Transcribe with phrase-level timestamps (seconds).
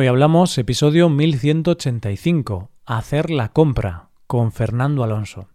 [0.00, 5.48] Hoy hablamos episodio 1185, Hacer la compra, con Fernando Alonso.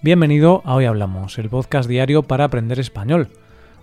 [0.00, 3.30] Bienvenido a Hoy Hablamos, el podcast diario para aprender español.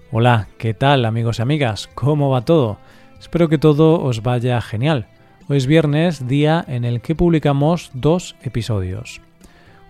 [0.10, 1.90] Hola, ¿qué tal amigos y amigas?
[1.94, 2.78] ¿Cómo va todo?
[3.20, 5.10] Espero que todo os vaya genial.
[5.50, 9.20] Hoy es viernes, día en el que publicamos dos episodios.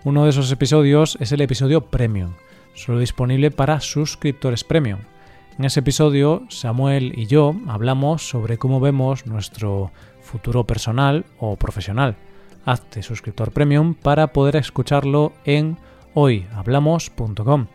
[0.04, 2.34] Uno de esos episodios es el episodio Premium,
[2.74, 4.98] solo disponible para suscriptores Premium.
[5.58, 12.16] En ese episodio, Samuel y yo hablamos sobre cómo vemos nuestro futuro personal o profesional.
[12.66, 15.78] Hazte suscriptor Premium para poder escucharlo en
[16.12, 17.68] hoyhablamos.com.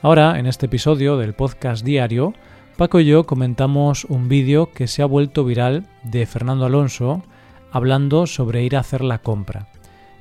[0.00, 2.32] Ahora, en este episodio del podcast diario,
[2.78, 7.22] Paco y yo comentamos un vídeo que se ha vuelto viral de Fernando Alonso
[7.70, 9.68] hablando sobre ir a hacer la compra.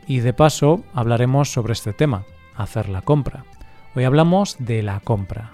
[0.07, 3.45] Y de paso hablaremos sobre este tema, hacer la compra.
[3.95, 5.51] Hoy hablamos de la compra.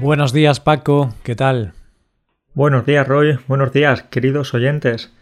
[0.00, 1.74] Buenos días Paco, ¿qué tal?
[2.54, 5.12] Buenos días Roy, buenos días queridos oyentes.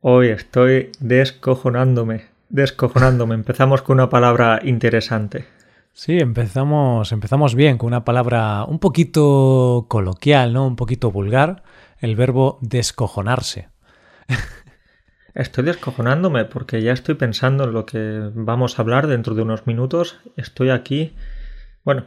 [0.00, 3.34] Hoy estoy descojonándome, descojonándome.
[3.34, 5.44] Empezamos con una palabra interesante.
[5.92, 10.66] Sí, empezamos, empezamos bien con una palabra un poquito coloquial, ¿no?
[10.66, 11.62] Un poquito vulgar,
[12.00, 13.68] el verbo descojonarse.
[15.34, 19.66] Estoy descojonándome porque ya estoy pensando en lo que vamos a hablar dentro de unos
[19.66, 20.18] minutos.
[20.36, 21.14] Estoy aquí,
[21.84, 22.04] bueno,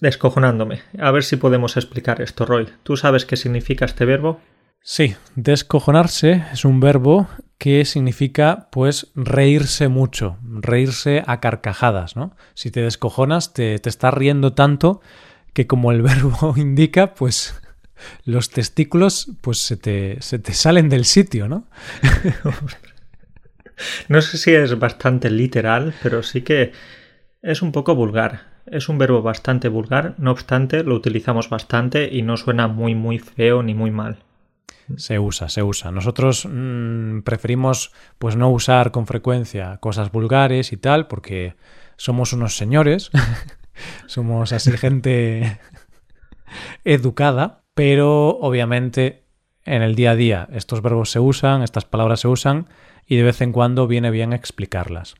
[0.00, 0.82] descojonándome.
[0.98, 2.68] A ver si podemos explicar esto, Roy.
[2.84, 4.40] ¿Tú sabes qué significa este verbo?
[4.80, 12.36] Sí, descojonarse es un verbo que significa pues reírse mucho, reírse a carcajadas, ¿no?
[12.54, 15.00] Si te descojonas, te, te estás riendo tanto
[15.52, 17.61] que como el verbo indica, pues
[18.24, 21.66] los testículos pues se te, se te salen del sitio, ¿no?
[24.08, 26.72] no sé si es bastante literal, pero sí que
[27.42, 28.52] es un poco vulgar.
[28.66, 33.18] Es un verbo bastante vulgar, no obstante lo utilizamos bastante y no suena muy muy
[33.18, 34.18] feo ni muy mal.
[34.96, 35.90] Se usa, se usa.
[35.90, 41.56] Nosotros mmm, preferimos pues no usar con frecuencia cosas vulgares y tal porque
[41.96, 43.10] somos unos señores,
[44.06, 45.58] somos así gente
[46.84, 49.22] educada, pero obviamente
[49.64, 52.68] en el día a día estos verbos se usan, estas palabras se usan
[53.06, 55.14] y de vez en cuando viene bien explicarlas.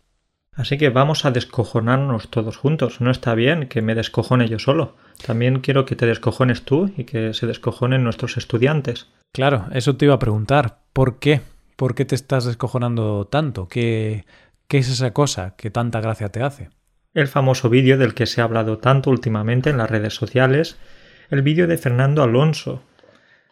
[0.54, 3.00] Así que vamos a descojonarnos todos juntos.
[3.00, 4.96] No está bien que me descojone yo solo.
[5.24, 9.08] También quiero que te descojones tú y que se descojonen nuestros estudiantes.
[9.32, 10.80] Claro, eso te iba a preguntar.
[10.92, 11.40] ¿Por qué?
[11.76, 13.66] ¿Por qué te estás descojonando tanto?
[13.66, 14.26] ¿Qué,
[14.68, 16.68] qué es esa cosa que tanta gracia te hace?
[17.14, 20.78] El famoso vídeo del que se ha hablado tanto últimamente en las redes sociales,
[21.32, 22.82] el vídeo de Fernando Alonso.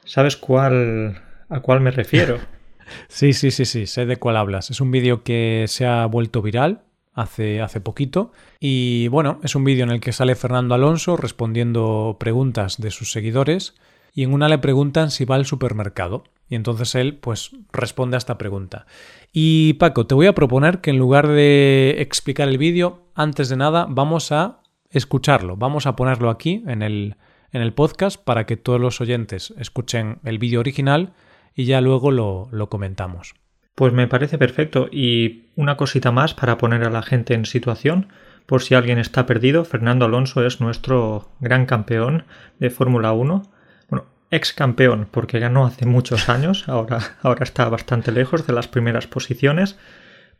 [0.04, 2.38] ¿Sabes cuál a cuál me refiero?
[3.08, 4.70] sí, sí, sí, sí, sé de cuál hablas.
[4.70, 6.82] Es un vídeo que se ha vuelto viral
[7.14, 8.32] hace, hace poquito.
[8.60, 13.12] Y bueno, es un vídeo en el que sale Fernando Alonso respondiendo preguntas de sus
[13.12, 13.74] seguidores
[14.12, 16.24] y en una le preguntan si va al supermercado.
[16.48, 18.86] Y entonces él pues responde a esta pregunta.
[19.32, 23.56] Y Paco, te voy a proponer que en lugar de explicar el vídeo, antes de
[23.56, 24.60] nada vamos a
[24.91, 25.56] escucharlo.
[25.56, 27.16] Vamos a ponerlo aquí en el,
[27.52, 31.12] en el podcast para que todos los oyentes escuchen el vídeo original
[31.54, 33.34] y ya luego lo, lo comentamos.
[33.74, 34.88] Pues me parece perfecto.
[34.92, 38.08] Y una cosita más para poner a la gente en situación.
[38.46, 42.24] Por si alguien está perdido, Fernando Alonso es nuestro gran campeón
[42.58, 43.42] de Fórmula 1.
[43.88, 48.68] Bueno, ex campeón, porque ganó hace muchos años, ahora, ahora está bastante lejos de las
[48.68, 49.78] primeras posiciones.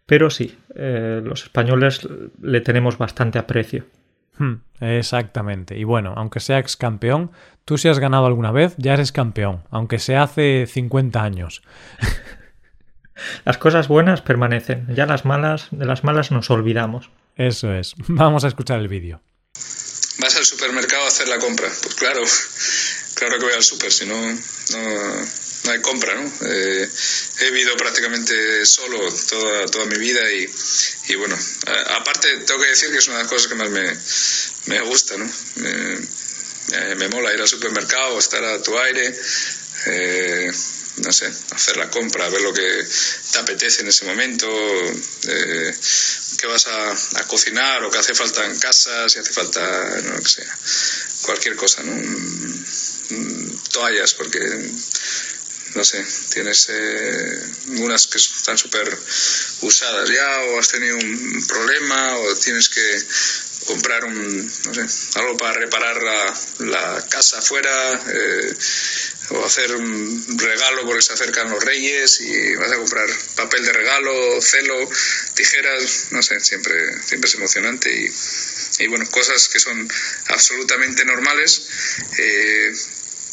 [0.07, 2.09] Pero sí, eh, los españoles
[2.43, 3.87] le tenemos bastante aprecio.
[4.41, 5.77] Hmm, exactamente.
[5.77, 7.31] Y bueno, aunque sea ex campeón,
[7.67, 11.63] tú si has ganado alguna vez, ya eres campeón, aunque sea hace 50 años.
[13.45, 17.11] Las cosas buenas permanecen, ya las malas, de las malas nos olvidamos.
[17.37, 17.93] Eso es.
[18.09, 19.21] Vamos a escuchar el vídeo.
[20.21, 21.69] ¿Vas al supermercado a hacer la compra?
[21.83, 22.23] Pues claro,
[23.17, 25.23] claro que voy al super, si no, no,
[25.65, 26.23] no hay compra, ¿no?
[26.49, 26.89] Eh,
[27.41, 30.49] he vivido prácticamente solo toda, toda mi vida y,
[31.09, 31.39] y, bueno,
[31.97, 33.97] aparte tengo que decir que es una de las cosas que más me,
[34.67, 35.31] me gusta, ¿no?
[35.57, 39.15] Me, me mola ir al supermercado, estar a tu aire.
[39.87, 40.53] Eh,
[40.97, 42.87] no sé, hacer la compra, ver lo que
[43.33, 44.47] te apetece en ese momento,
[45.29, 45.75] eh,
[46.39, 49.61] qué vas a, a, cocinar o qué hace falta en casa, si hace falta,
[50.03, 50.59] no que sea,
[51.23, 51.95] cualquier cosa, ¿no?
[53.73, 54.41] Toallas, porque,
[55.75, 57.43] no sé, tienes eh,
[57.79, 58.99] unas que están súper
[59.63, 63.05] usadas ya o has tenido un problema o tienes que
[63.67, 64.87] comprar un, no sé,
[65.19, 68.03] algo para reparar la, la casa afuera.
[68.13, 68.55] Eh,
[69.31, 73.73] o hacer un regalo porque se acercan los reyes y vas a comprar papel de
[73.73, 74.89] regalo, celo,
[75.35, 78.13] tijeras, no sé, siempre, siempre es emocionante y,
[78.83, 79.89] y bueno, cosas que son
[80.29, 81.63] absolutamente normales.
[82.19, 82.73] Eh,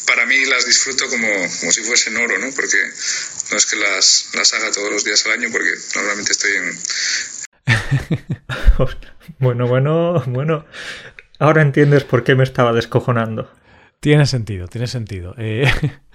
[0.08, 1.28] para mí las disfruto como,
[1.60, 2.46] como si fuesen oro, ¿no?
[2.56, 2.78] Porque
[3.50, 6.72] no es que las, las haga todos los días al año, porque normalmente estoy en...
[9.38, 10.64] bueno, bueno, bueno.
[11.38, 13.50] Ahora entiendes por qué me estaba descojonando.
[14.00, 15.34] Tiene sentido, tiene sentido.
[15.38, 15.70] Eh,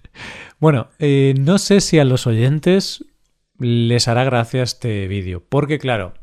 [0.59, 3.05] bueno, eh, no sé si a los oyentes
[3.59, 6.13] les hará gracia este vídeo, porque claro,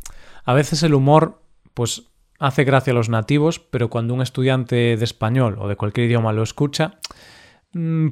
[0.45, 1.43] a veces el humor,
[1.75, 2.03] pues
[2.41, 6.33] hace gracia a los nativos, pero cuando un estudiante de español o de cualquier idioma
[6.33, 6.99] lo escucha,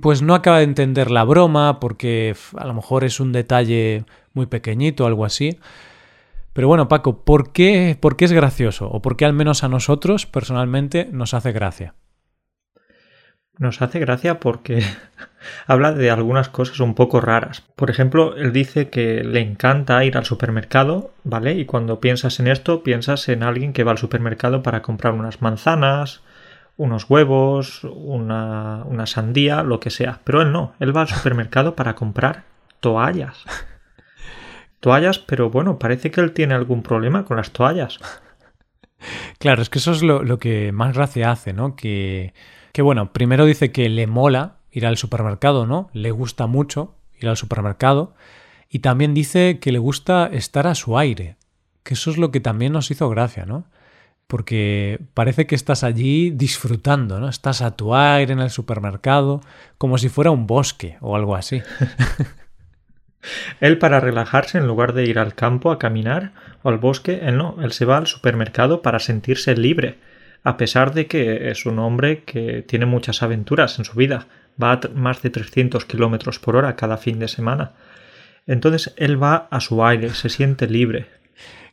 [0.00, 4.46] pues no acaba de entender la broma porque a lo mejor es un detalle muy
[4.46, 5.58] pequeñito algo así.
[6.52, 8.88] Pero bueno, Paco, ¿por qué, ¿por qué es gracioso?
[8.88, 11.94] ¿O por qué al menos a nosotros personalmente nos hace gracia?
[13.58, 14.82] Nos hace gracia porque
[15.66, 17.64] habla de algunas cosas un poco raras.
[17.75, 21.55] Por ejemplo, él dice que le encanta ir al supermercado, ¿vale?
[21.55, 25.43] Y cuando piensas en esto, piensas en alguien que va al supermercado para comprar unas
[25.43, 26.22] manzanas,
[26.78, 30.20] unos huevos, una, una sandía, lo que sea.
[30.25, 32.44] Pero él no, él va al supermercado para comprar
[32.80, 33.44] toallas.
[34.80, 37.98] Toallas, pero bueno, parece que él tiene algún problema con las toallas.
[39.38, 41.75] Claro, es que eso es lo, que más gracia hace, ¿no?
[41.75, 42.32] Que,
[42.72, 45.90] que, bueno, primero dice que le mola ir al supermercado, ¿no?
[45.92, 48.14] Le gusta mucho ir al supermercado.
[48.69, 51.36] Y también dice que le gusta estar a su aire.
[51.82, 53.66] Que eso es lo que también nos hizo gracia, ¿no?
[54.28, 57.28] Porque parece que estás allí disfrutando, ¿no?
[57.30, 59.40] Estás a tu aire en el supermercado,
[59.78, 61.62] como si fuera un bosque o algo así.
[63.60, 66.32] él para relajarse, en lugar de ir al campo a caminar
[66.62, 69.96] o al bosque, él no, él se va al supermercado para sentirse libre,
[70.44, 74.26] a pesar de que es un hombre que tiene muchas aventuras en su vida,
[74.62, 77.72] va a más de 300 kilómetros por hora cada fin de semana.
[78.46, 81.06] Entonces él va a su aire, se siente libre,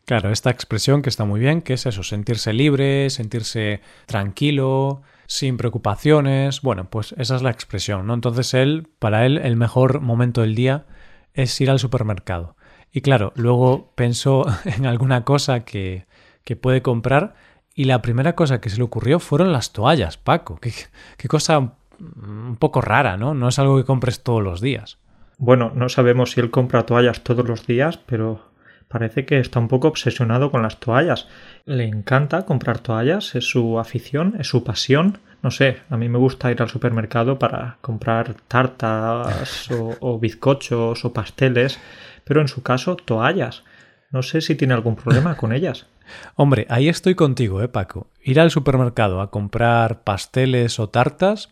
[0.06, 5.58] Claro, esta expresión que está muy bien, que es eso, sentirse libre, sentirse tranquilo, sin
[5.58, 6.62] preocupaciones.
[6.62, 8.14] Bueno, pues esa es la expresión, ¿no?
[8.14, 10.86] Entonces él, para él, el mejor momento del día
[11.34, 12.56] es ir al supermercado.
[12.92, 16.06] Y claro, luego pensó en alguna cosa que,
[16.44, 17.34] que puede comprar
[17.74, 20.58] y la primera cosa que se le ocurrió fueron las toallas, Paco.
[20.58, 20.72] Qué,
[21.18, 23.34] qué cosa un poco rara, ¿no?
[23.34, 25.00] No es algo que compres todos los días.
[25.38, 28.55] Bueno, no sabemos si él compra toallas todos los días, pero
[28.96, 31.28] Parece que está un poco obsesionado con las toallas.
[31.66, 35.18] Le encanta comprar toallas, es su afición, es su pasión.
[35.42, 41.12] No sé, a mí me gusta ir al supermercado para comprar tartas o, bizcochos o
[41.12, 41.78] pasteles,
[42.24, 43.66] pero en su caso toallas.
[44.12, 45.88] No sé si tiene algún problema con ellas.
[46.38, 48.08] Hombre, ahí estoy contigo, eh, Paco.
[48.24, 51.50] Ir al supermercado a comprar pasteles o tartas,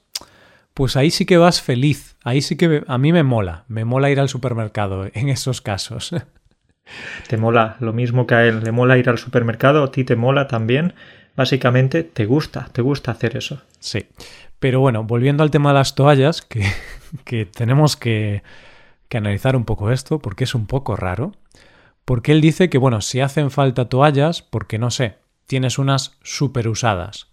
[0.74, 2.16] pues ahí sí que vas feliz.
[2.24, 3.66] Ahí sí que a mí me mola.
[3.68, 6.16] Me mola ir al supermercado en esos casos.
[7.28, 10.16] Te mola lo mismo que a él, le mola ir al supermercado, a ti te
[10.16, 10.94] mola también.
[11.36, 13.62] Básicamente te gusta, te gusta hacer eso.
[13.80, 14.06] Sí.
[14.60, 16.66] Pero bueno, volviendo al tema de las toallas, que,
[17.26, 18.44] que tenemos que,
[19.10, 21.34] que analizar un poco esto, porque es un poco raro.
[22.06, 25.16] Porque él dice que, bueno, si hacen falta toallas, porque no sé,
[25.48, 27.28] tienes unas super usadas.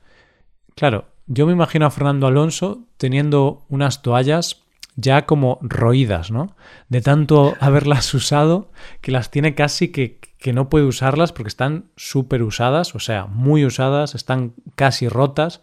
[0.76, 4.62] Claro, yo me imagino a Fernando Alonso teniendo unas toallas
[5.00, 6.56] ya como roídas, ¿no?
[6.88, 8.70] De tanto haberlas usado
[9.00, 13.26] que las tiene casi que, que no puede usarlas porque están súper usadas, o sea,
[13.26, 15.62] muy usadas, están casi rotas.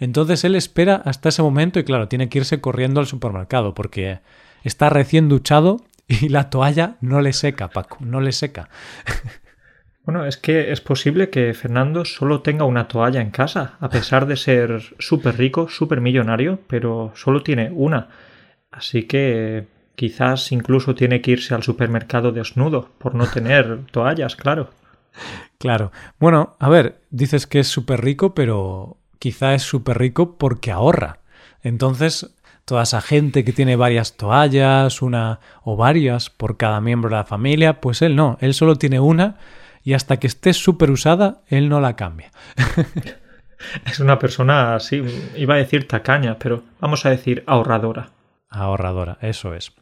[0.00, 4.20] Entonces él espera hasta ese momento y claro, tiene que irse corriendo al supermercado porque
[4.64, 5.78] está recién duchado
[6.08, 8.68] y la toalla no le seca, Paco, no le seca.
[10.08, 14.24] Bueno, es que es posible que Fernando solo tenga una toalla en casa, a pesar
[14.24, 18.08] de ser súper rico, súper millonario, pero solo tiene una.
[18.78, 19.66] Así que
[19.96, 24.70] quizás incluso tiene que irse al supermercado desnudo por no tener toallas, claro.
[25.58, 25.90] Claro.
[26.20, 31.18] Bueno, a ver, dices que es súper rico, pero quizá es súper rico porque ahorra.
[31.60, 32.30] Entonces,
[32.64, 37.24] toda esa gente que tiene varias toallas, una o varias por cada miembro de la
[37.24, 39.38] familia, pues él no, él solo tiene una
[39.82, 42.30] y hasta que esté súper usada, él no la cambia.
[43.86, 45.02] es una persona así,
[45.34, 48.10] iba a decir tacaña, pero vamos a decir ahorradora
[48.48, 49.72] ahorradora, eso es.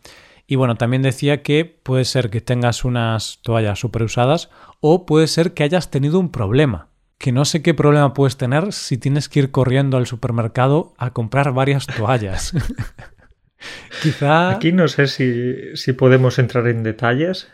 [0.47, 5.27] Y bueno, también decía que puede ser que tengas unas toallas super usadas o puede
[5.27, 6.89] ser que hayas tenido un problema.
[7.19, 11.11] Que no sé qué problema puedes tener si tienes que ir corriendo al supermercado a
[11.11, 12.53] comprar varias toallas.
[14.03, 14.51] quizá.
[14.51, 17.49] Aquí no sé si, si podemos entrar en detalles.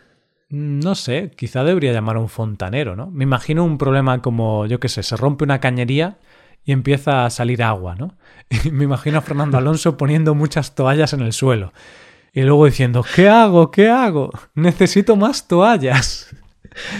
[0.48, 3.10] No sé, quizá debería llamar a un fontanero, ¿no?
[3.10, 6.18] Me imagino un problema como, yo qué sé, se rompe una cañería
[6.64, 8.16] y empieza a salir agua, ¿no?
[8.64, 11.72] Y me imagino a Fernando Alonso poniendo muchas toallas en el suelo.
[12.32, 13.70] Y luego diciendo, ¿qué hago?
[13.70, 14.30] ¿Qué hago?
[14.54, 16.34] Necesito más toallas.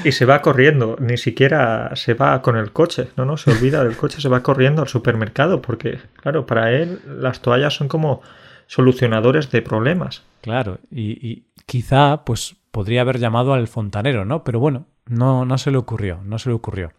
[0.04, 3.82] Y se va corriendo, ni siquiera se va con el coche, no, no, se olvida
[3.82, 8.20] del coche, se va corriendo al supermercado, porque, claro, para él las toallas son como
[8.66, 10.24] solucionadores de problemas.
[10.42, 14.44] Claro, y, quizá, pues, podría haber llamado al fontanero, ¿no?
[14.44, 16.92] Pero bueno, no, no se le ocurrió, no se le ocurrió.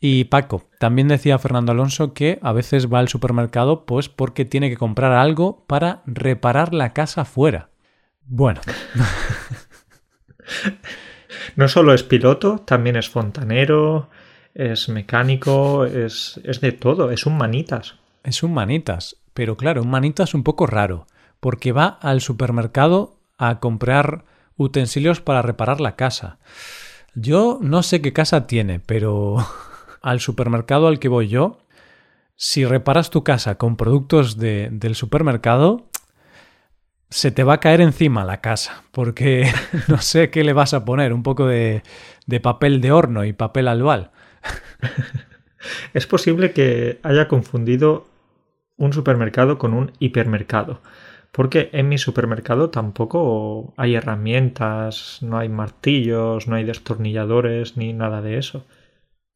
[0.00, 4.70] Y Paco, también decía Fernando Alonso que a veces va al supermercado pues porque tiene
[4.70, 7.68] que comprar algo para reparar la casa fuera.
[8.24, 8.62] Bueno.
[11.56, 14.08] no solo es piloto, también es fontanero,
[14.54, 17.96] es mecánico, es, es de todo, es un manitas.
[18.24, 21.06] Es un manitas, pero claro, un manitas un poco raro,
[21.40, 24.24] porque va al supermercado a comprar
[24.56, 26.38] utensilios para reparar la casa.
[27.14, 29.36] Yo no sé qué casa tiene, pero
[30.00, 31.58] al supermercado al que voy yo,
[32.36, 35.88] si reparas tu casa con productos del supermercado,
[37.10, 39.50] se te va a caer encima la casa, porque
[39.88, 41.82] no sé qué le vas a poner, un poco de,
[42.26, 44.10] de papel de horno y papel albal.
[45.92, 48.06] Es posible que haya confundido
[48.76, 50.80] un supermercado con un hipermercado,
[51.32, 58.22] porque en mi supermercado tampoco hay herramientas, no hay martillos, no hay destornilladores ni nada
[58.22, 58.66] de eso.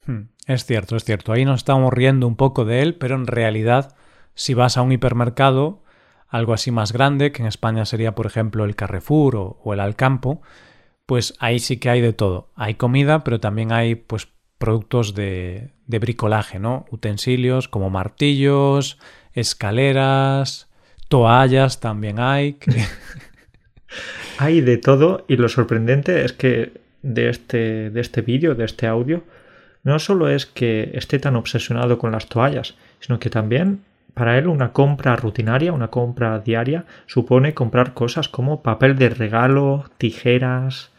[0.07, 1.33] Hmm, es cierto, es cierto.
[1.33, 3.97] Ahí nos estamos riendo un poco de él, pero en realidad,
[4.35, 5.83] si vas a un hipermercado,
[6.29, 10.43] algo así más grande, que en España sería, por ejemplo, el Carrefour o, el Alcampo,
[11.07, 12.49] pues ahí sí que hay de todo.
[12.57, 16.87] Hay comida, pero también hay, pues, productos de, de bricolaje, ¿no?
[16.91, 18.99] Utensilios como martillos,
[19.33, 20.69] escaleras,
[21.09, 22.59] toallas también hay.
[24.39, 26.73] hay de todo y lo sorprendente es que
[27.03, 29.23] de este, de este vídeo, de este audio,
[29.85, 34.47] no solo es que esté tan obsesionado con las toallas, sino que también para él
[34.47, 40.91] una compra rutinaria, una compra diaria, supone comprar cosas como papel de regalo, tijeras.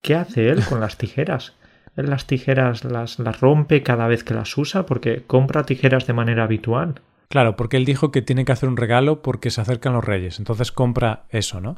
[0.00, 1.54] ¿Qué hace él con las tijeras?
[1.96, 6.12] Él las tijeras las, las rompe cada vez que las usa porque compra tijeras de
[6.12, 7.00] manera habitual.
[7.28, 10.40] Claro, porque él dijo que tiene que hacer un regalo porque se acercan los reyes,
[10.40, 11.76] entonces compra eso, ¿no?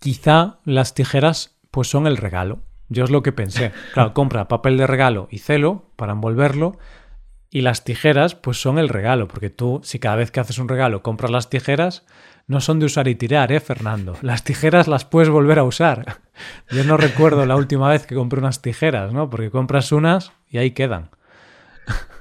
[0.00, 2.58] Quizá las tijeras pues son el regalo.
[2.92, 3.72] Yo es lo que pensé.
[3.94, 6.78] Claro, compra papel de regalo y celo para envolverlo
[7.50, 10.68] y las tijeras pues son el regalo, porque tú si cada vez que haces un
[10.68, 12.04] regalo compras las tijeras,
[12.46, 14.16] no son de usar y tirar, ¿eh, Fernando?
[14.20, 16.20] Las tijeras las puedes volver a usar.
[16.70, 19.30] Yo no recuerdo la última vez que compré unas tijeras, ¿no?
[19.30, 21.10] Porque compras unas y ahí quedan.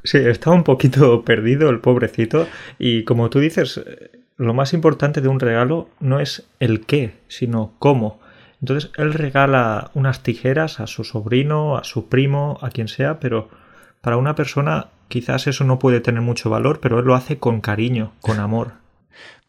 [0.03, 2.47] Sí, está un poquito perdido el pobrecito
[2.79, 3.81] y como tú dices,
[4.37, 8.20] lo más importante de un regalo no es el qué, sino cómo.
[8.61, 13.49] Entonces él regala unas tijeras a su sobrino, a su primo, a quien sea, pero
[14.01, 17.61] para una persona quizás eso no puede tener mucho valor, pero él lo hace con
[17.61, 18.73] cariño, con amor.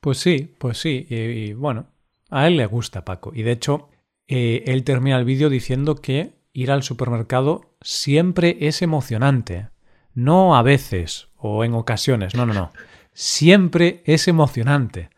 [0.01, 1.07] Pues sí, pues sí.
[1.09, 1.87] Y, bueno,
[2.29, 3.31] a él le gusta Paco.
[3.33, 3.89] Y de hecho,
[4.27, 9.69] eh, él termina el vídeo diciendo que ir al supermercado siempre es emocionante.
[10.13, 12.73] No a veces o en ocasiones, no, no, no.
[13.13, 15.11] Siempre es emocionante.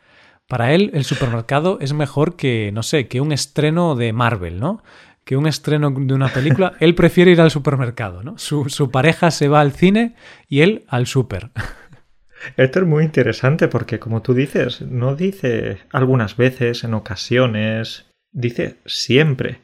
[0.48, 4.82] Para él el supermercado es mejor que, no sé, que un estreno de Marvel, ¿no?
[5.24, 6.74] Que un estreno de una película.
[6.80, 8.36] Él prefiere ir al supermercado, ¿no?
[8.36, 10.16] Su, su pareja se va al cine
[10.48, 11.50] y él al super.
[12.58, 18.76] Esto es muy interesante porque, como tú dices, no dice algunas veces, en ocasiones, dice
[18.84, 19.60] siempre.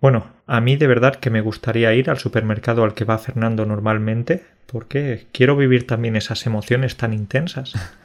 [0.00, 3.64] Bueno, a mí de verdad que me gustaría ir al supermercado al que va Fernando
[3.66, 7.72] normalmente, porque quiero vivir también esas emociones tan intensas.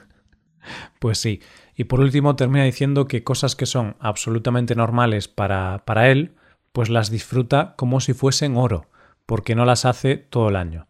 [1.00, 1.42] Pues sí,
[1.80, 6.34] y por último termina diciendo que cosas que son absolutamente normales para, para él,
[6.74, 8.88] pues las disfruta como si fuesen oro,
[9.26, 10.88] porque no las hace todo el año.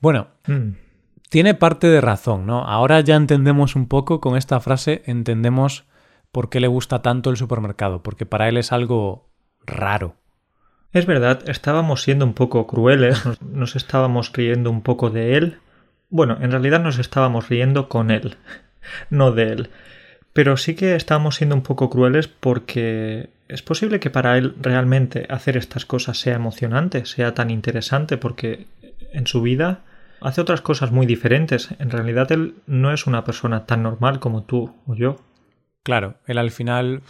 [0.00, 0.70] Bueno, mm.
[1.28, 2.64] tiene parte de razón, ¿no?
[2.64, 5.84] Ahora ya entendemos un poco con esta frase, entendemos
[6.32, 9.30] por qué le gusta tanto el supermercado, porque para él es algo
[9.66, 10.16] raro.
[10.92, 15.58] Es verdad, estábamos siendo un poco crueles, nos, nos estábamos riendo un poco de él.
[16.10, 18.36] Bueno, en realidad nos estábamos riendo con él,
[19.10, 19.70] no de él.
[20.38, 25.26] Pero sí que estamos siendo un poco crueles porque es posible que para él realmente
[25.30, 28.68] hacer estas cosas sea emocionante, sea tan interesante, porque
[29.12, 29.80] en su vida
[30.20, 31.70] hace otras cosas muy diferentes.
[31.80, 35.16] En realidad él no es una persona tan normal como tú o yo.
[35.82, 37.02] Claro, él al final,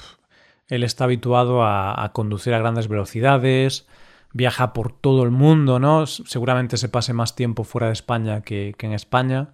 [0.69, 3.87] él está habituado a, conducir a grandes velocidades,
[4.33, 6.07] viaja por todo el mundo, ¿no?
[6.07, 9.51] Seguramente se pase más tiempo fuera de España que en España.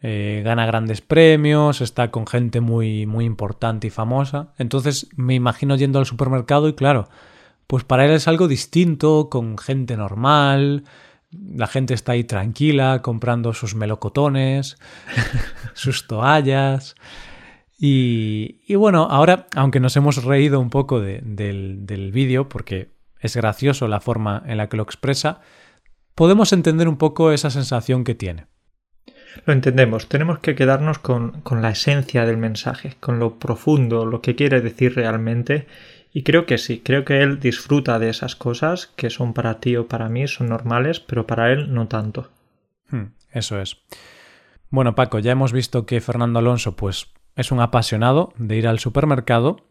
[0.00, 4.52] Eh, gana grandes premios, está con gente muy, muy importante y famosa.
[4.58, 7.08] Entonces me imagino yendo al supermercado y claro,
[7.66, 10.84] pues para él es algo distinto, con gente normal,
[11.30, 14.78] La gente está ahí tranquila, comprando sus melocotones,
[15.74, 16.94] sus toallas.
[17.80, 23.88] Y, bueno, ahora, aunque nos hemos reído un poco del, del vídeo, porque es gracioso
[23.88, 25.40] la forma en la que lo expresa,
[26.14, 28.46] podemos entender un poco esa sensación que tiene.
[29.46, 34.20] Lo entendemos, tenemos que quedarnos con, con, la esencia del mensaje, con lo profundo, lo
[34.20, 35.66] que quiere decir realmente.
[36.12, 39.76] Y creo que sí, creo que él disfruta de esas cosas que son para ti
[39.76, 42.30] o para mí, son normales, pero para él no tanto.
[42.90, 43.78] Hmm, eso es.
[44.70, 48.78] Bueno, Paco, ya hemos visto que Fernando Alonso, pues, es un apasionado de ir al
[48.78, 49.64] supermercado.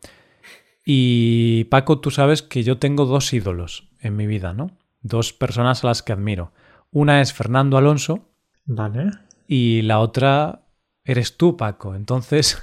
[0.86, 4.72] Y Paco, tú sabes que yo tengo dos ídolos en mi vida, ¿no?
[5.02, 6.54] Dos personas a las que admiro.
[6.92, 8.30] Una es Fernando Alonso.
[8.66, 9.12] Vale.
[9.48, 10.62] Y la otra
[11.06, 11.96] eres tú, Paco.
[11.96, 12.62] Entonces.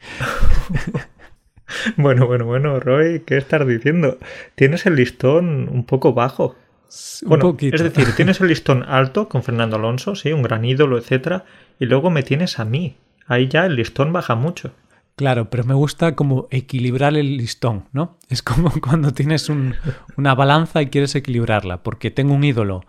[1.96, 4.18] bueno, bueno, bueno, Roy, ¿qué estás diciendo?
[4.54, 6.56] Tienes el listón un poco bajo.
[7.24, 7.76] Un poquito.
[7.76, 11.44] Es decir, tienes el listón alto con Fernando Alonso, sí, un gran ídolo, etcétera,
[11.78, 12.96] y luego me tienes a mí,
[13.26, 14.72] ahí ya el listón baja mucho.
[15.16, 18.18] Claro, pero me gusta como equilibrar el listón, ¿no?
[18.28, 19.50] Es como cuando tienes
[20.16, 22.84] una balanza y quieres equilibrarla, porque tengo un ídolo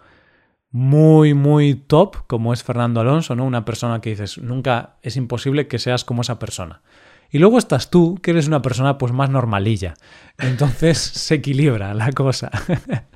[0.73, 3.45] muy, muy top, como es Fernando Alonso, ¿no?
[3.45, 6.81] Una persona que dices, nunca es imposible que seas como esa persona.
[7.29, 9.93] Y luego estás tú, que eres una persona pues más normalilla.
[10.39, 12.51] Entonces se equilibra la cosa.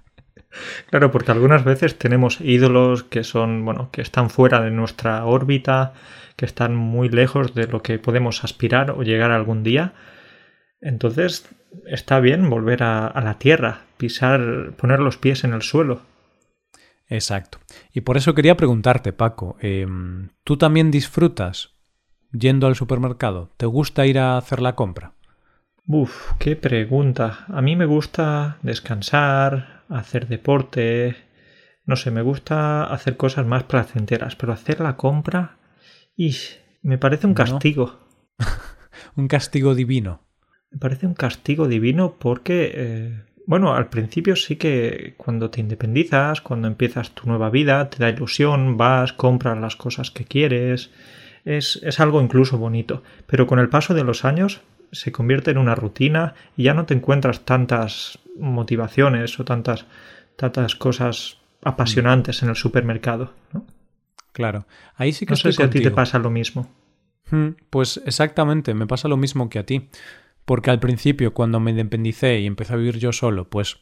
[0.89, 5.93] Claro, porque algunas veces tenemos ídolos que son, bueno, que están fuera de nuestra órbita,
[6.35, 9.93] que están muy lejos de lo que podemos aspirar o llegar algún día.
[10.81, 11.47] Entonces
[11.85, 16.01] está bien volver a, la tierra, pisar, poner los pies en el suelo.
[17.09, 17.59] Exacto.
[17.93, 21.75] Y por eso quería preguntarte, Paco, em, ¿tú también disfrutas
[22.31, 23.53] yendo al supermercado?
[23.57, 25.13] ¿Te gusta ir a hacer la compra?
[25.87, 27.45] Uf, qué pregunta.
[27.47, 31.15] A mí me gusta descansar, hacer deporte.
[31.85, 35.57] No sé, me gusta hacer cosas más placenteras, pero hacer la compra
[36.17, 36.35] y
[36.81, 37.99] me parece un castigo.
[39.15, 40.27] un castigo divino.
[40.71, 46.41] Me parece un castigo divino porque, eh, bueno, al principio sí que cuando te independizas,
[46.41, 50.91] cuando empiezas tu nueva vida, te da ilusión, vas, compras las cosas que quieres,
[51.45, 53.03] es, es algo incluso bonito.
[53.25, 54.59] Pero con el paso de los años
[54.91, 59.85] se convierte en una rutina y ya no te encuentras tantas motivaciones o tantas,
[60.35, 63.33] tantas cosas apasionantes en el supermercado.
[63.53, 63.65] ¿no?
[64.33, 64.65] Claro.
[64.95, 66.69] Ahí sí que no sé si a ti te pasa lo mismo.
[67.31, 69.89] Hmm, pues exactamente, me pasa lo mismo que a ti.
[70.47, 73.81] Porque al principio, cuando me independicé y empecé a vivir yo solo, pues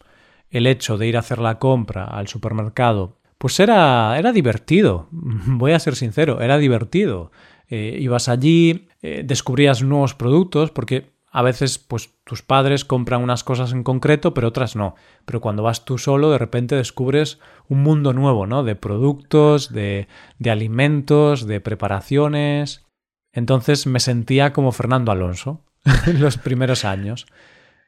[0.49, 5.07] el hecho de ir a hacer la compra al supermercado, pues era, era divertido.
[5.11, 7.31] Voy a ser sincero, era divertido.
[7.69, 13.43] Eh, ibas allí, eh, descubrías nuevos productos, porque a veces, pues tus padres compran unas
[13.43, 14.95] cosas en concreto, pero otras no.
[15.25, 17.37] Pero cuando vas tú solo, de repente descubres
[17.69, 18.63] un mundo nuevo, ¿no?
[18.63, 20.07] De productos, de,
[20.39, 22.87] de alimentos, de preparaciones.
[23.33, 25.61] Entonces me sentía como Fernando Alonso
[26.19, 27.27] los primeros años.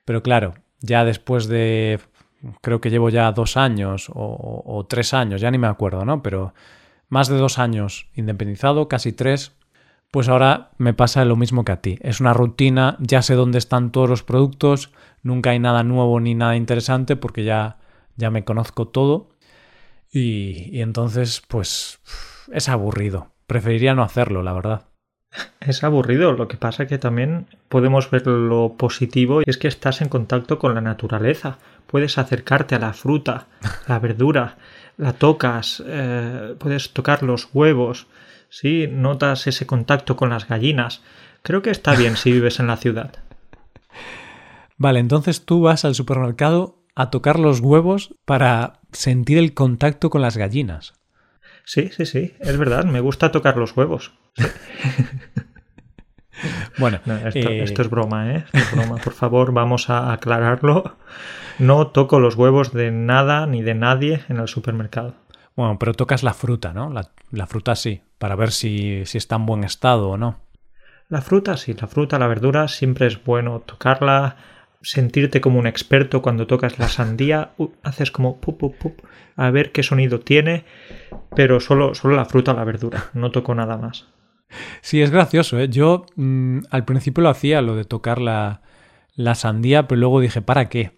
[0.06, 2.00] Pero claro, ya después de.
[2.62, 6.22] Creo que llevo ya dos años o, tres años, ya ni me acuerdo, ¿no?
[6.22, 6.54] Pero
[7.10, 9.54] más de dos años independizado, casi tres,
[10.12, 11.98] pues ahora me pasa lo mismo que a ti.
[12.02, 14.92] Es una rutina, ya sé dónde están todos los productos,
[15.24, 17.78] nunca hay nada nuevo ni nada interesante porque ya,
[18.18, 19.30] ya me conozco todo.
[20.12, 22.00] Y entonces, pues
[22.54, 23.32] es aburrido.
[23.48, 24.87] Preferiría no hacerlo, la verdad.
[25.60, 29.67] Es aburrido, lo que pasa es que también podemos ver lo positivo y es que
[29.67, 31.58] estás en contacto con la naturaleza.
[31.88, 33.47] Puedes acercarte a la fruta,
[33.88, 34.58] la verdura,
[34.97, 38.08] la tocas, eh, puedes tocar los huevos,
[38.50, 38.88] ¿sí?
[38.89, 41.02] Notas ese contacto con las gallinas.
[41.41, 43.12] Creo que está bien si vives en la ciudad.
[44.78, 50.21] Vale, entonces tú vas al supermercado a tocar los huevos para sentir el contacto con
[50.21, 50.93] las gallinas.
[51.67, 54.13] Sí, sí, sí, es verdad, me gusta tocar los huevos.
[56.77, 58.45] bueno, eh, esto, es broma, ¿eh?
[58.53, 58.95] es broma.
[59.03, 60.95] Por favor, vamos a aclararlo.
[61.60, 65.15] No toco los huevos de nada ni de nadie en el supermercado.
[65.58, 66.89] Bueno, pero tocas la fruta, ¿no?
[66.89, 70.39] La, fruta sí, para ver si, si está en buen estado o no.
[71.10, 74.38] La fruta sí, la fruta, la verdura, siempre es bueno tocarla,
[74.82, 77.52] sentirte como un experto cuando tocas la sandía,
[77.84, 79.02] haces como pup, pup,
[79.36, 80.66] a ver qué sonido tiene,
[81.36, 84.08] pero solo, solo la fruta la verdura, no toco nada más.
[84.82, 85.68] Sí, es gracioso, ¿eh?
[85.70, 88.62] Yo mm, al principio lo hacía, lo de tocar la,
[89.16, 90.98] la sandía, pero luego dije, ¿para qué?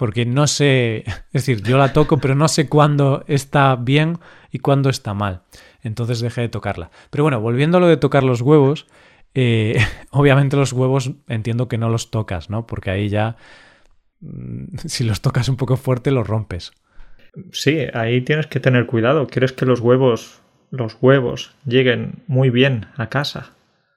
[0.00, 4.18] porque no sé, es decir, yo la toco, pero no sé cuándo está bien
[4.50, 5.42] y cuándo está mal.
[5.82, 6.90] Entonces dejé de tocarla.
[7.10, 8.86] Pero bueno, volviendo a lo de tocar los huevos,
[9.34, 9.76] eh,
[10.10, 12.66] obviamente los huevos entiendo que no los tocas, ¿no?
[12.66, 13.36] Porque ahí ya,
[14.20, 16.72] mm, si los tocas un poco fuerte, los rompes.
[17.52, 19.26] Sí, ahí tienes que tener cuidado.
[19.26, 20.40] ¿Quieres que los huevos,
[20.70, 23.52] los huevos, lleguen muy bien a casa?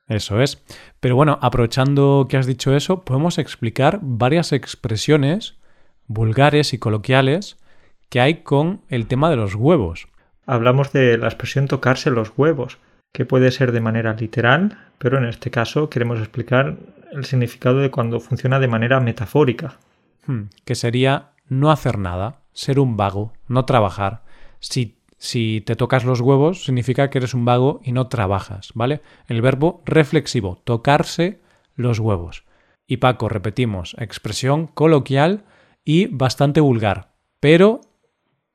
[0.08, 0.62] Eso es.
[1.00, 5.56] Pero bueno, aprovechando que has dicho eso, podemos explicar varias expresiones
[6.08, 7.58] vulgares y coloquiales
[8.10, 10.08] que hay con el tema de los huevos.
[10.46, 12.78] Hablamos de la expresión tocarse los huevos,
[13.14, 16.78] que puede ser de manera literal, pero en este caso queremos explicar
[17.12, 19.78] el significado de cuando funciona de manera metafórica.
[20.26, 24.24] Hmm, que sería no hacer nada, ser un vago, no trabajar.
[24.60, 29.02] Si, si te tocas los huevos, significa que eres un vago y no trabajas, ¿vale?
[29.28, 31.40] El verbo reflexivo, tocarse
[31.76, 32.46] los huevos.
[32.88, 35.46] Y Paco, repetimos, expresión coloquial
[35.86, 37.82] y bastante vulgar, pero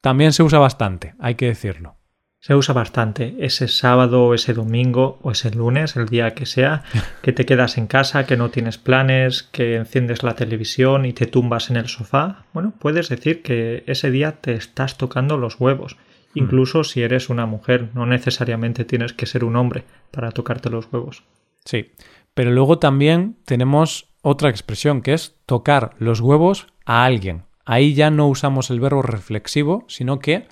[0.01, 1.98] también se usa bastante, hay que decirlo.
[2.41, 6.85] Se usa bastante ese sábado, ese domingo o ese lunes, el día que sea,
[7.23, 11.27] que te quedas en casa, que no tienes planes, que enciendes la televisión y te
[11.27, 12.45] tumbas en el sofá.
[12.53, 15.97] Bueno, puedes decir que ese día te estás tocando los huevos.
[16.35, 16.39] Hmm.
[16.39, 20.89] Incluso si eres una mujer, no necesariamente tienes que ser un hombre para tocarte los
[20.93, 21.25] huevos.
[21.65, 21.93] Sí,
[22.35, 27.43] pero luego también tenemos otra expresión que es tocar los huevos a alguien.
[27.65, 30.47] Ahí ya no usamos el verbo reflexivo, sino que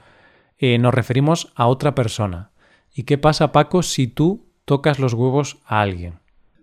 [0.58, 2.50] eh, nos referimos a otra persona.
[2.94, 6.20] ¿Y qué pasa, Paco, si tú tocas los huevos a alguien?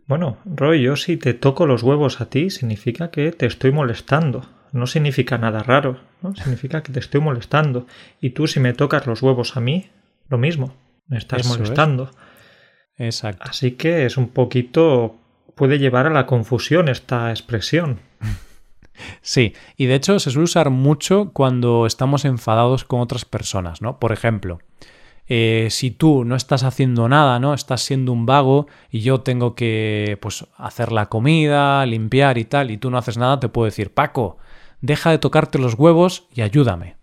[0.07, 4.45] Bueno, Roy, yo si te toco los huevos a ti, significa que te estoy molestando.
[4.71, 6.35] No significa nada raro, ¿no?
[6.35, 7.85] Significa que te estoy molestando.
[8.19, 9.89] Y tú si me tocas los huevos a mí,
[10.29, 10.75] lo mismo.
[11.07, 12.09] Me estás molestando.
[12.97, 13.43] Exacto.
[13.47, 15.19] Así que es un poquito...
[15.55, 17.99] puede llevar a la confusión esta expresión.
[19.21, 23.99] Sí, y de hecho se suele usar mucho cuando estamos enfadados con otras personas, ¿no?
[23.99, 24.59] Por ejemplo,
[25.27, 27.53] eh, si tú no estás haciendo nada, ¿no?
[27.53, 32.71] Estás siendo un vago y yo tengo que, pues, hacer la comida, limpiar y tal,
[32.71, 34.37] y tú no haces nada, te puedo decir, Paco,
[34.81, 36.97] deja de tocarte los huevos y ayúdame.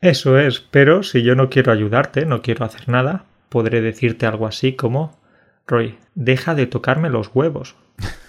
[0.00, 4.46] Eso es, pero si yo no quiero ayudarte, no quiero hacer nada, podré decirte algo
[4.46, 5.18] así como,
[5.66, 7.74] Roy, deja de tocarme los huevos.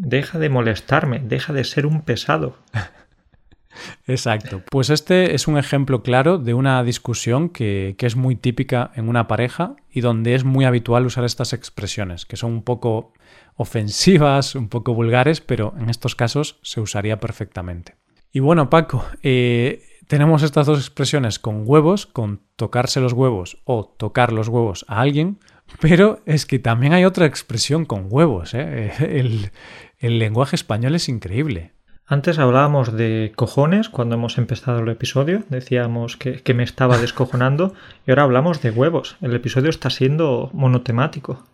[0.00, 2.56] Deja de molestarme, deja de ser un pesado.
[4.06, 4.62] Exacto.
[4.70, 9.08] Pues este es un ejemplo claro de una discusión que, que, es muy típica en
[9.08, 13.12] una pareja y donde es muy habitual usar estas expresiones, que son un poco
[13.56, 17.96] ofensivas, un poco vulgares, pero en estos casos se usaría perfectamente.
[18.32, 23.84] Y bueno, Paco, eh, tenemos estas dos expresiones con huevos, con tocarse los huevos o
[23.84, 25.40] tocar los huevos a alguien,
[25.80, 28.54] pero es que también hay otra expresión con huevos.
[28.54, 28.92] ¿eh?
[29.00, 29.50] El,
[29.98, 31.72] el lenguaje español es increíble.
[32.06, 37.74] Antes hablábamos de cojones cuando hemos empezado el episodio, decíamos que, me estaba descojonando
[38.06, 39.16] y ahora hablamos de huevos.
[39.20, 41.44] El episodio está siendo monotemático.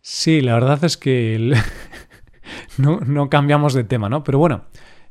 [0.00, 1.54] Sí, la verdad es que
[2.78, 4.24] no, no cambiamos de tema, ¿no?
[4.24, 4.64] Pero bueno,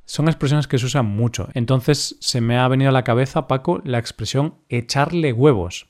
[0.06, 1.50] son expresiones que se usan mucho.
[1.54, 5.88] Entonces se me ha venido a la cabeza, Paco, la expresión echarle huevos.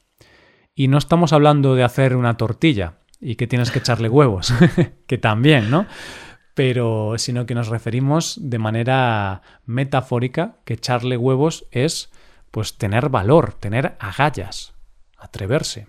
[0.76, 4.54] Y no estamos hablando de hacer una tortilla y que tienes que echarle huevos,
[5.08, 5.88] que también, ¿no?
[6.56, 12.10] Pero sino que nos referimos de manera metafórica que echarle huevos es
[12.50, 14.74] pues tener valor, tener agallas,
[15.18, 15.88] atreverse.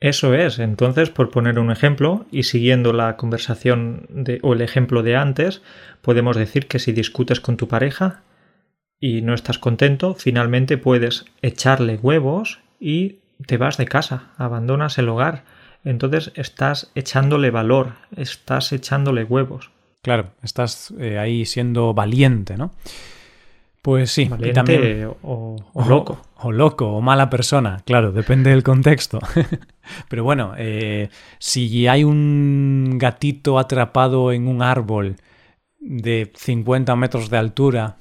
[0.00, 0.58] Eso es.
[0.58, 5.62] Entonces, por poner un ejemplo, y siguiendo la conversación de, o el ejemplo de antes,
[6.00, 8.24] podemos decir que si discutes con tu pareja
[8.98, 15.08] y no estás contento, finalmente puedes echarle huevos y te vas de casa, abandonas el
[15.08, 15.44] hogar
[15.84, 19.70] entonces estás echándole valor, estás echándole huevos.
[20.02, 22.72] Claro, estás eh, ahí siendo valiente, ¿no?
[23.82, 25.56] Pues sí, valiente también, o,
[25.88, 26.22] loco.
[26.36, 29.18] O, loco, o mala persona, claro, depende del contexto.
[30.08, 35.16] Pero bueno, eh, si hay un gatito atrapado en un árbol
[35.80, 37.96] de 50 metros de altura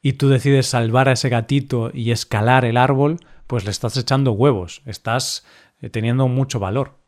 [0.00, 4.32] y tú decides salvar a ese gatito y escalar el árbol, pues le estás echando
[4.32, 5.44] huevos, estás
[5.90, 6.98] teniendo mucho valor.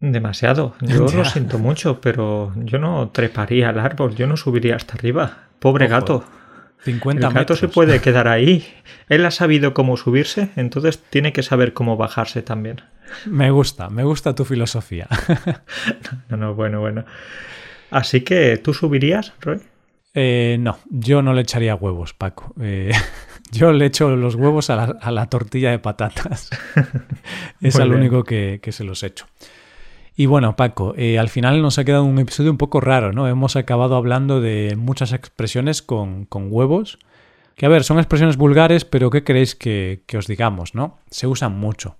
[0.00, 0.74] Demasiado.
[0.80, 5.48] Yo lo siento mucho, pero yo no treparía al árbol, yo no subiría hasta arriba.
[5.58, 6.24] Pobre gato.
[6.84, 8.66] 50 El gato se puede quedar ahí.
[9.08, 12.80] Él ha sabido cómo subirse, entonces tiene que saber cómo bajarse también.
[13.26, 15.08] Me gusta, me gusta tu filosofía.
[16.28, 17.04] no, no, bueno, bueno.
[17.90, 19.60] Así que, ¿tú subirías, Roy?
[20.12, 22.54] Eh, no, yo no le echaría huevos, Paco.
[22.60, 22.92] Eh,
[23.52, 26.50] yo le echo los huevos a la, tortilla de patatas.
[27.60, 29.26] es al único que, se los echo.
[30.16, 33.28] Y bueno, Paco, eh, al final nos ha quedado un episodio un poco raro, ¿no?
[33.28, 36.98] Hemos acabado hablando de muchas expresiones con, huevos.
[37.54, 40.98] Que a ver, son expresiones vulgares, pero ¿qué queréis que, que os digamos, no?
[41.10, 41.96] Se usan mucho.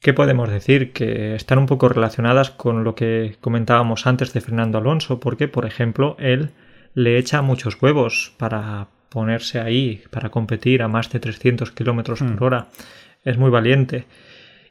[0.00, 0.92] ¿Qué podemos decir?
[0.92, 5.64] Que están un poco relacionadas con lo que comentábamos antes de Fernando Alonso, porque, por
[5.64, 6.50] ejemplo, él
[6.94, 12.40] le echa muchos huevos para ponerse ahí para competir a más de 300 kilómetros por
[12.40, 12.42] Mm.
[12.42, 12.66] hora
[13.24, 14.06] es muy valiente.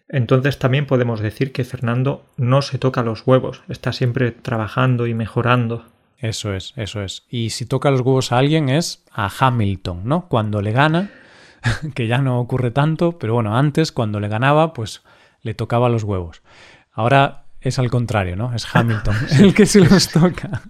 [0.10, 5.14] Entonces también podemos decir que Fernando no se toca los huevos, está siempre trabajando y
[5.14, 5.86] mejorando.
[6.18, 7.26] Eso es, eso es.
[7.30, 10.28] Y si toca los huevos a alguien es a Hamilton, ¿no?
[10.28, 11.10] Cuando le gana,
[11.96, 15.04] que ya no ocurre tanto, pero bueno, antes cuando le ganaba, pues
[15.42, 16.42] le tocaba los huevos.
[16.92, 18.54] Ahora es al contrario, ¿no?
[18.54, 20.62] Es Hamilton el que se los toca.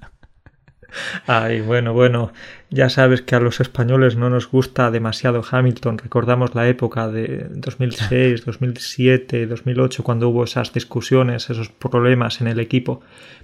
[1.27, 2.31] Ay, bueno, bueno,
[2.69, 5.97] ya sabes que a los españoles no nos gusta demasiado Hamilton.
[5.97, 12.59] Recordamos la época de 2006, 2007, 2008, cuando hubo esas discusiones, esos problemas en el
[12.59, 13.01] equipo.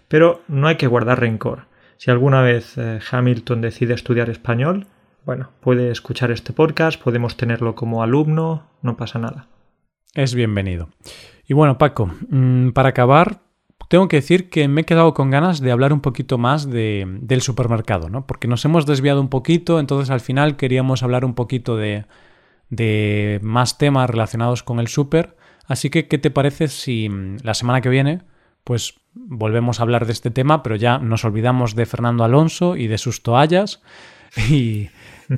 [0.07, 1.67] Pero no hay que guardar rencor.
[1.97, 4.87] Si alguna vez eh, Hamilton decide estudiar español,
[5.25, 9.47] bueno, puede escuchar este podcast, podemos tenerlo como alumno, no pasa nada.
[10.15, 10.89] Es bienvenido.
[11.45, 13.41] Y bueno, Paco, mm, para acabar,
[13.89, 17.05] tengo que decir que me he quedado con ganas de hablar un poquito más de,
[17.21, 18.25] del supermercado, ¿no?
[18.27, 22.05] Porque nos hemos desviado un poquito, entonces al final queríamos hablar un poquito de,
[22.69, 25.35] de más temas relacionados con el super.
[25.65, 28.21] Así que, ¿qué te parece si mm, la semana que viene,
[28.63, 32.85] pues volvemos a hablar de este tema, pero ya nos olvidamos de Fernando Alonso y
[32.85, 33.81] de sus toallas
[34.49, 34.89] y,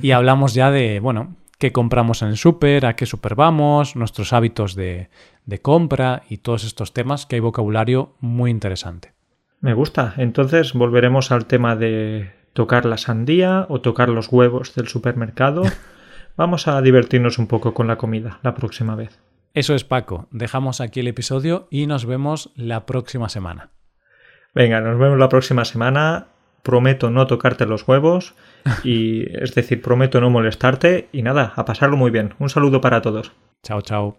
[0.02, 4.32] y hablamos ya de, bueno, qué compramos en el super, a qué super vamos, nuestros
[4.32, 5.10] hábitos de,
[5.46, 9.12] de compra y todos estos temas, que hay vocabulario muy interesante.
[9.60, 10.14] Me gusta.
[10.16, 15.62] Entonces volveremos al tema de tocar la sandía o tocar los huevos del supermercado.
[16.36, 19.20] Vamos a divertirnos un poco con la comida la próxima vez.
[19.54, 20.26] Eso es Paco.
[20.32, 23.70] Dejamos aquí el episodio y nos vemos la próxima semana.
[24.52, 26.26] Venga, nos vemos la próxima semana.
[26.64, 28.34] Prometo no tocarte los huevos
[28.84, 32.34] y es decir, prometo no molestarte y nada, a pasarlo muy bien.
[32.38, 33.32] Un saludo para todos.
[33.62, 34.16] Chao, chao.